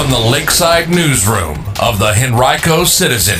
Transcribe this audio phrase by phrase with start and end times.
[0.00, 3.38] from the Lakeside Newsroom of the Henrico Citizen,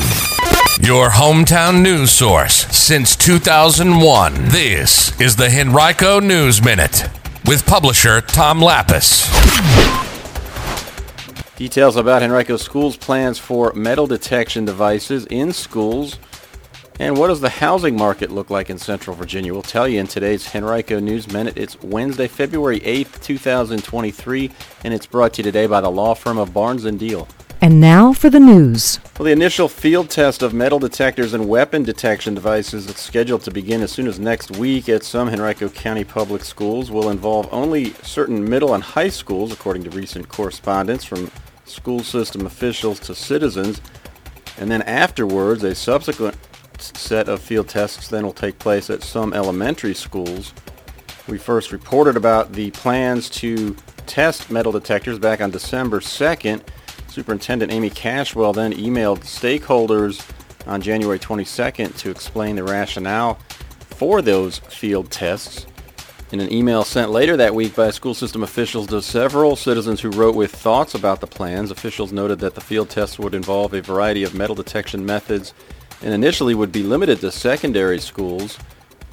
[0.87, 4.35] your hometown news source since 2001.
[4.49, 7.09] This is the Henrico News Minute
[7.47, 9.27] with publisher Tom Lappas.
[11.57, 16.19] Details about Henrico Schools' plans for metal detection devices in schools
[17.01, 19.55] and what does the housing market look like in Central Virginia?
[19.55, 21.57] We'll tell you in today's Henrico News Minute.
[21.57, 24.51] It's Wednesday, February 8th, 2023,
[24.85, 27.27] and it's brought to you today by the law firm of Barnes & Diehl.
[27.63, 29.01] And now for the news.
[29.19, 33.51] Well, the initial field test of metal detectors and weapon detection devices is scheduled to
[33.51, 37.95] begin as soon as next week at some Henrico County public schools will involve only
[38.03, 41.31] certain middle and high schools, according to recent correspondence from
[41.65, 43.81] school system officials to citizens.
[44.59, 46.37] And then afterwards, a subsequent
[46.83, 50.53] set of field tests then will take place at some elementary schools.
[51.29, 56.63] We first reported about the plans to test metal detectors back on December 2nd.
[57.09, 60.29] Superintendent Amy Cashwell then emailed stakeholders
[60.67, 63.39] on January 22nd to explain the rationale
[63.81, 65.67] for those field tests.
[66.33, 70.11] In an email sent later that week by school system officials to several citizens who
[70.11, 73.83] wrote with thoughts about the plans, officials noted that the field tests would involve a
[73.83, 75.53] variety of metal detection methods
[76.03, 78.59] and initially would be limited to secondary schools.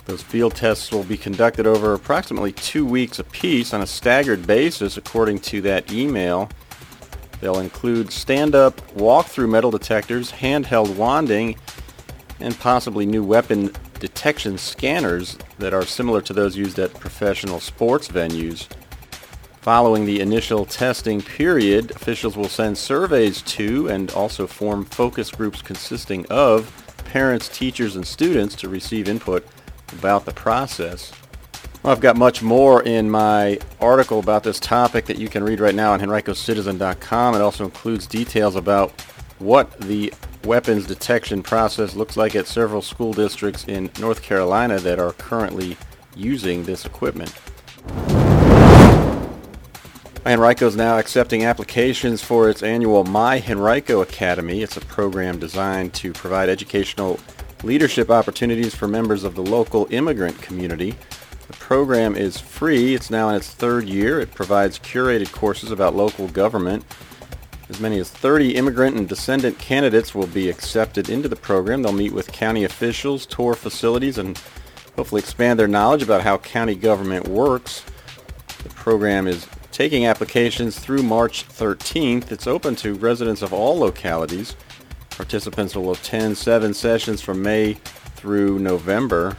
[0.06, 4.96] Those field tests will be conducted over approximately two weeks apiece on a staggered basis,
[4.96, 6.50] according to that email.
[7.42, 11.58] They'll include stand-up, walk-through metal detectors, handheld wanding,
[12.40, 18.08] and possibly new weapon detection scanners that are similar to those used at professional sports
[18.08, 18.68] venues.
[19.68, 25.62] Following the initial testing period, officials will send surveys to and also form focus groups
[25.62, 26.72] consisting of
[27.12, 29.46] parents, teachers, and students to receive input
[29.92, 31.12] about the process.
[31.84, 35.60] Well, I've got much more in my article about this topic that you can read
[35.60, 37.36] right now on henricocitizen.com.
[37.36, 39.02] It also includes details about
[39.40, 40.14] what the
[40.46, 45.76] weapons detection process looks like at several school districts in North Carolina that are currently
[46.16, 47.34] using this equipment.
[50.28, 54.62] Henrico is now accepting applications for its annual My Henrico Academy.
[54.62, 57.18] It's a program designed to provide educational
[57.64, 60.96] leadership opportunities for members of the local immigrant community.
[61.48, 62.94] The program is free.
[62.94, 64.20] It's now in its third year.
[64.20, 66.84] It provides curated courses about local government.
[67.70, 71.84] As many as 30 immigrant and descendant candidates will be accepted into the program.
[71.84, 74.38] They'll meet with county officials, tour facilities, and
[74.98, 77.86] hopefully expand their knowledge about how county government works.
[78.64, 82.32] The program is taking applications through March 13th.
[82.32, 84.56] It's open to residents of all localities.
[85.12, 87.74] Participants will attend seven sessions from May
[88.16, 89.38] through November.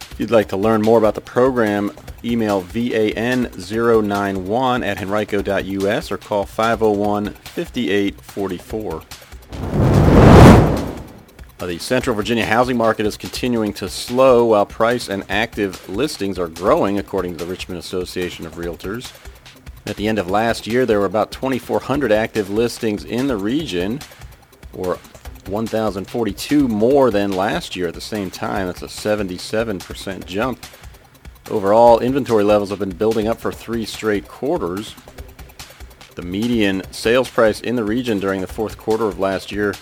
[0.00, 1.92] If you'd like to learn more about the program,
[2.24, 6.46] email van091 at henrico.us or call oh
[11.58, 11.68] 501-5844.
[11.68, 16.48] The Central Virginia housing market is continuing to slow while price and active listings are
[16.48, 19.12] growing, according to the Richmond Association of Realtors.
[19.86, 24.00] At the end of last year, there were about 2,400 active listings in the region,
[24.72, 24.98] or
[25.46, 28.66] 1,042 more than last year at the same time.
[28.66, 30.64] That's a 77% jump.
[31.50, 34.94] Overall, inventory levels have been building up for three straight quarters.
[36.14, 39.74] The median sales price in the region during the fourth quarter of last year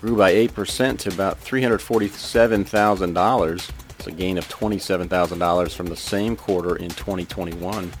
[0.00, 3.70] grew by 8% to about $347,000.
[3.98, 7.92] It's a gain of $27,000 from the same quarter in 2021.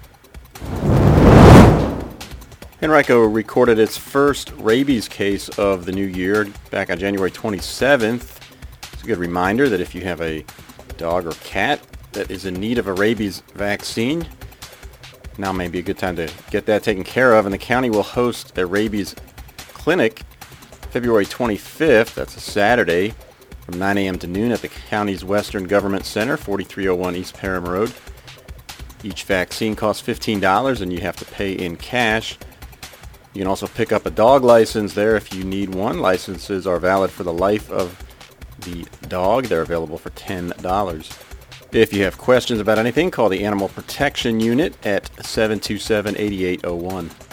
[2.82, 8.38] Henrico recorded its first rabies case of the new year back on January 27th.
[8.92, 10.44] It's a good reminder that if you have a
[10.98, 11.80] dog or cat
[12.12, 14.28] that is in need of a rabies vaccine,
[15.38, 17.46] now may be a good time to get that taken care of.
[17.46, 19.14] And the county will host a rabies
[19.56, 20.20] clinic
[20.96, 22.14] February 25th.
[22.14, 23.12] That's a Saturday
[23.66, 24.18] from 9 a.m.
[24.18, 27.92] to noon at the county's Western Government Center, 4301 East Parham Road.
[29.04, 32.38] Each vaccine costs $15 and you have to pay in cash.
[33.34, 35.98] You can also pick up a dog license there if you need one.
[35.98, 38.02] Licenses are valid for the life of
[38.60, 39.44] the dog.
[39.44, 41.22] They're available for $10.
[41.72, 47.25] If you have questions about anything, call the Animal Protection Unit at 727-8801.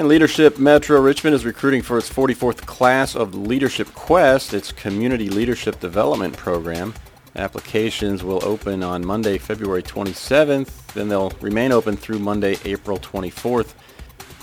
[0.00, 5.28] And Leadership Metro Richmond is recruiting for its 44th class of Leadership Quest, its community
[5.28, 6.94] leadership development program.
[7.36, 10.94] Applications will open on Monday, February 27th.
[10.94, 13.74] Then they'll remain open through Monday, April 24th.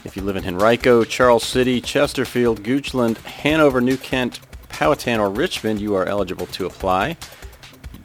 [0.06, 5.82] If you live in Henrico, Charles City, Chesterfield, Goochland, Hanover, New Kent, Powhatan, or Richmond,
[5.82, 7.18] you are eligible to apply.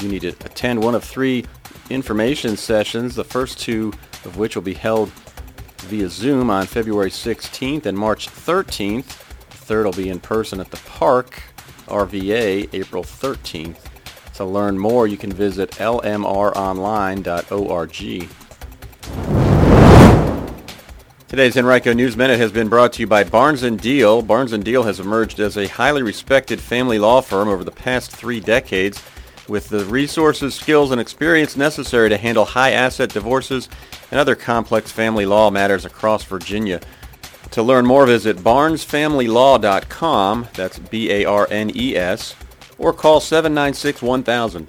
[0.00, 1.44] You need to attend one of three
[1.90, 3.92] information sessions, the first two
[4.24, 5.12] of which will be held
[5.82, 9.18] via Zoom on February 16th and March 13th.
[9.50, 11.42] The third will be in person at the park,
[11.86, 13.78] RVA, April 13th.
[14.34, 18.28] To learn more, you can visit lmronline.org.
[21.28, 24.26] Today's Henrico News Minute has been brought to you by Barnes & Diehl.
[24.26, 28.10] Barnes & Diehl has emerged as a highly respected family law firm over the past
[28.10, 29.02] three decades
[29.48, 33.68] with the resources, skills, and experience necessary to handle high asset divorces
[34.10, 36.80] and other complex family law matters across Virginia.
[37.52, 42.34] To learn more, visit barnesfamilylaw.com, that's B-A-R-N-E-S,
[42.78, 44.68] or call 796-1000.